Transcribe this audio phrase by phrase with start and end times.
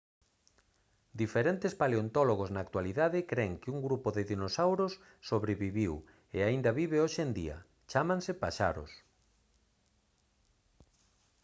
[1.21, 4.91] diferentes paleontólogos na actualidade cren que un grupo de dinosauros
[5.29, 5.93] sobreviviu
[6.35, 7.57] e aínda vive hoxe en día
[7.91, 8.91] chámanse paxaros